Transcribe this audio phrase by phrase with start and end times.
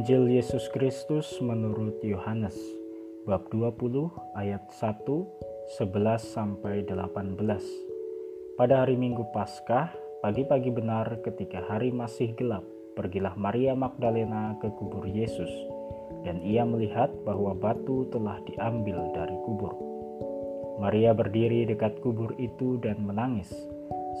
[0.00, 2.56] Injil Yesus Kristus menurut Yohanes
[3.28, 5.76] bab 20 ayat 1 11
[6.24, 7.36] sampai 18.
[8.56, 9.92] Pada hari Minggu Paskah,
[10.24, 12.64] pagi-pagi benar ketika hari masih gelap,
[12.96, 15.52] pergilah Maria Magdalena ke kubur Yesus
[16.24, 19.76] dan ia melihat bahwa batu telah diambil dari kubur.
[20.80, 23.52] Maria berdiri dekat kubur itu dan menangis.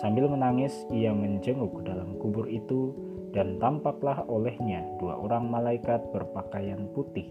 [0.00, 2.96] Sambil menangis, ia menjenguk dalam kubur itu
[3.36, 7.28] dan tampaklah olehnya dua orang malaikat berpakaian putih,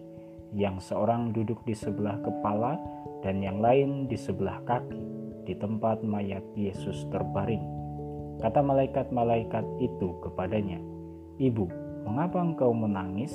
[0.53, 2.77] yang seorang duduk di sebelah kepala
[3.25, 5.01] dan yang lain di sebelah kaki,
[5.49, 7.65] di tempat mayat Yesus terbaring.
[8.37, 10.77] Kata malaikat-malaikat itu kepadanya,
[11.41, 11.65] "Ibu,
[12.05, 13.33] mengapa engkau menangis?"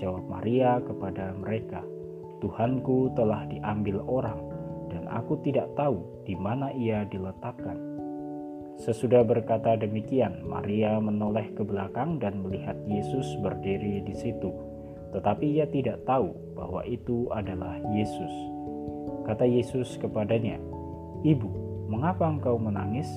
[0.00, 1.84] Jawab Maria kepada mereka,
[2.40, 4.40] "Tuhanku telah diambil orang,
[4.88, 7.87] dan aku tidak tahu di mana ia diletakkan."
[8.78, 14.54] Sesudah berkata demikian, Maria menoleh ke belakang dan melihat Yesus berdiri di situ.
[15.10, 18.30] Tetapi ia tidak tahu bahwa itu adalah Yesus.
[19.26, 20.62] Kata Yesus kepadanya,
[21.26, 21.50] "Ibu,
[21.90, 23.10] mengapa engkau menangis?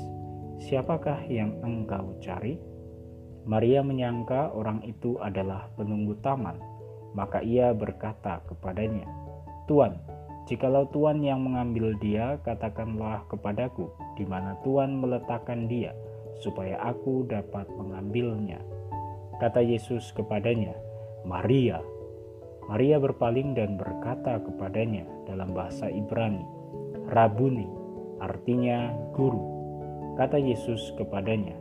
[0.65, 2.57] Siapakah yang engkau cari?"
[3.45, 6.57] Maria menyangka orang itu adalah penunggu taman,
[7.13, 9.05] maka ia berkata kepadanya,
[9.69, 9.93] "Tuan,
[10.49, 15.93] Jikalau Tuhan yang mengambil dia, katakanlah kepadaku di mana Tuhan meletakkan dia,
[16.41, 18.57] supaya aku dapat mengambilnya.
[19.37, 20.73] Kata Yesus kepadanya,
[21.21, 21.77] Maria.
[22.65, 26.45] Maria berpaling dan berkata kepadanya dalam bahasa Ibrani,
[27.13, 27.69] Rabuni,
[28.21, 29.61] artinya guru.
[30.17, 31.57] Kata Yesus kepadanya,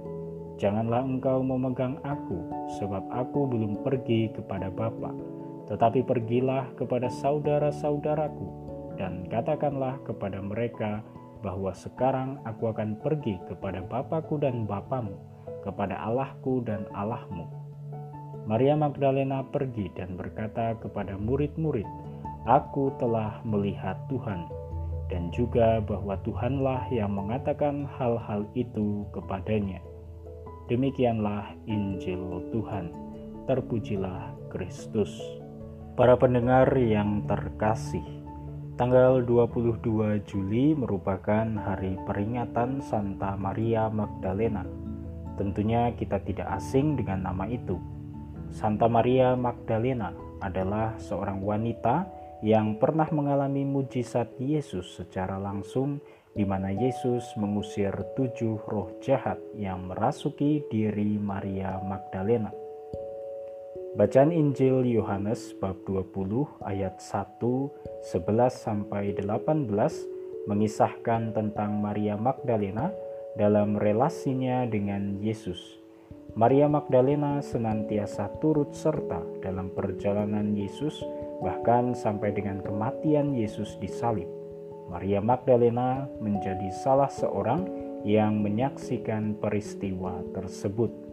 [0.60, 2.36] Janganlah engkau memegang aku,
[2.76, 5.08] sebab aku belum pergi kepada Bapa,
[5.72, 8.69] tetapi pergilah kepada saudara-saudaraku
[9.00, 11.00] dan katakanlah kepada mereka
[11.40, 15.16] bahwa sekarang aku akan pergi kepada Bapakku dan Bapamu,
[15.64, 17.48] kepada Allahku dan Allahmu.
[18.44, 21.88] Maria Magdalena pergi dan berkata kepada murid-murid,
[22.44, 24.48] Aku telah melihat Tuhan,
[25.08, 29.80] dan juga bahwa Tuhanlah yang mengatakan hal-hal itu kepadanya.
[30.68, 32.92] Demikianlah Injil Tuhan.
[33.48, 35.10] Terpujilah Kristus.
[35.98, 38.19] Para pendengar yang terkasih,
[38.80, 44.64] Tanggal 22 Juli merupakan hari peringatan Santa Maria Magdalena.
[45.36, 47.76] Tentunya kita tidak asing dengan nama itu.
[48.48, 52.08] Santa Maria Magdalena adalah seorang wanita
[52.40, 56.00] yang pernah mengalami mujizat Yesus secara langsung
[56.32, 62.48] di mana Yesus mengusir tujuh roh jahat yang merasuki diri Maria Magdalena.
[63.90, 69.66] Bacaan Injil Yohanes bab 20 ayat 1, 11 sampai 18
[70.46, 72.94] mengisahkan tentang Maria Magdalena
[73.34, 75.82] dalam relasinya dengan Yesus.
[76.38, 81.02] Maria Magdalena senantiasa turut serta dalam perjalanan Yesus
[81.42, 84.30] bahkan sampai dengan kematian Yesus di salib.
[84.86, 87.66] Maria Magdalena menjadi salah seorang
[88.06, 91.09] yang menyaksikan peristiwa tersebut.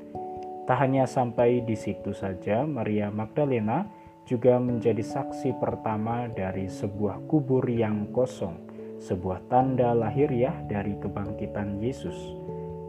[0.68, 3.88] Tak hanya sampai di situ saja, Maria Magdalena
[4.28, 8.68] juga menjadi saksi pertama dari sebuah kubur yang kosong,
[9.00, 12.36] sebuah tanda lahiriah dari kebangkitan Yesus.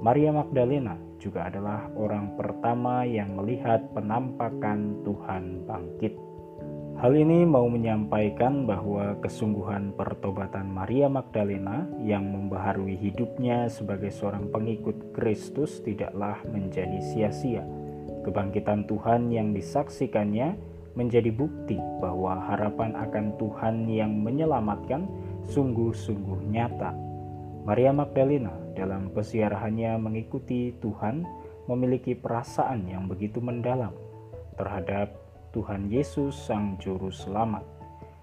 [0.02, 6.27] Maria Magdalena juga adalah orang pertama yang melihat penampakan Tuhan bangkit.
[6.98, 15.14] Hal ini mau menyampaikan bahwa kesungguhan pertobatan Maria Magdalena yang membaharui hidupnya sebagai seorang pengikut
[15.14, 17.62] Kristus tidaklah menjadi sia-sia.
[18.26, 20.58] Kebangkitan Tuhan yang disaksikannya
[20.98, 25.06] menjadi bukti bahwa harapan akan Tuhan yang menyelamatkan
[25.54, 26.98] sungguh-sungguh nyata.
[27.62, 31.22] Maria Magdalena dalam kesiarahannya mengikuti Tuhan
[31.70, 33.94] memiliki perasaan yang begitu mendalam
[34.58, 35.27] terhadap
[35.58, 37.66] Tuhan Yesus Sang Juru Selamat.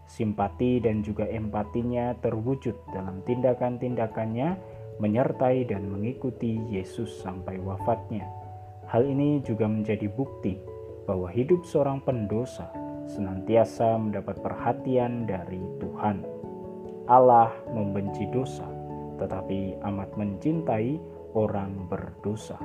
[0.07, 4.56] Simpati dan juga empatinya terwujud dalam tindakan-tindakannya
[5.03, 8.24] menyertai dan mengikuti Yesus sampai wafatnya.
[8.88, 10.56] Hal ini juga menjadi bukti
[11.04, 12.71] bahwa hidup seorang pendosa
[13.04, 16.24] senantiasa mendapat perhatian dari Tuhan.
[17.12, 18.63] Allah membenci dosa,
[19.19, 20.95] tetapi amat mencintai
[21.36, 22.56] orang berdosa.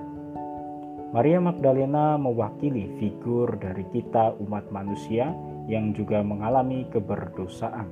[1.11, 5.35] Maria Magdalena mewakili figur dari kita umat manusia
[5.67, 7.91] yang juga mengalami keberdosaan.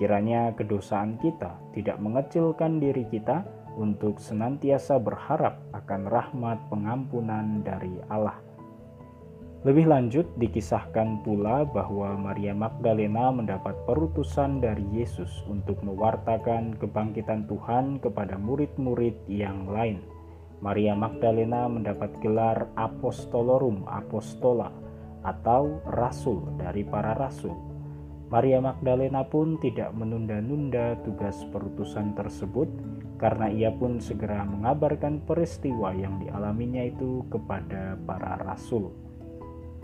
[0.00, 3.44] Kiranya kedosaan kita tidak mengecilkan diri kita
[3.76, 8.40] untuk senantiasa berharap akan rahmat pengampunan dari Allah.
[9.68, 18.00] Lebih lanjut dikisahkan pula bahwa Maria Magdalena mendapat perutusan dari Yesus untuk mewartakan kebangkitan Tuhan
[18.00, 20.00] kepada murid-murid yang lain.
[20.58, 24.74] Maria Magdalena mendapat gelar Apostolorum Apostola
[25.22, 27.54] atau rasul dari para rasul.
[28.28, 32.68] Maria Magdalena pun tidak menunda-nunda tugas perutusan tersebut
[33.16, 38.92] karena ia pun segera mengabarkan peristiwa yang dialaminya itu kepada para rasul.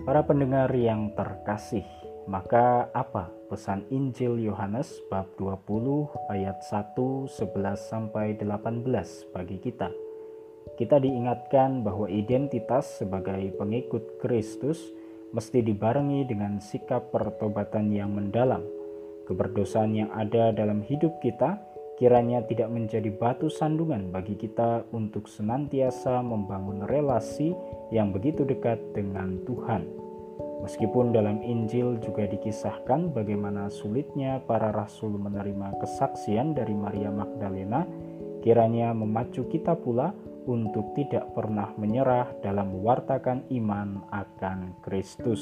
[0.04, 1.86] Para pendengar yang terkasih,
[2.28, 6.92] maka apa pesan Injil Yohanes bab 20 ayat 1,
[7.32, 7.32] 11
[7.80, 8.84] sampai 18
[9.32, 10.03] bagi kita?
[10.74, 14.80] Kita diingatkan bahwa identitas sebagai pengikut Kristus
[15.34, 18.62] mesti dibarengi dengan sikap pertobatan yang mendalam.
[19.28, 21.60] Keberdosaan yang ada dalam hidup kita
[21.94, 27.54] kiranya tidak menjadi batu sandungan bagi kita untuk senantiasa membangun relasi
[27.94, 29.86] yang begitu dekat dengan Tuhan.
[30.64, 37.84] Meskipun dalam Injil juga dikisahkan bagaimana sulitnya para rasul menerima kesaksian dari Maria Magdalena,
[38.40, 40.16] kiranya memacu kita pula
[40.46, 45.40] untuk tidak pernah menyerah dalam mewartakan iman akan Kristus.